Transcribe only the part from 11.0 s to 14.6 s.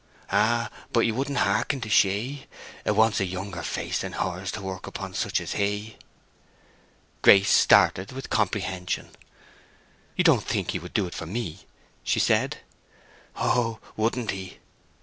it for me?" she said. "Oh, wouldn't he!"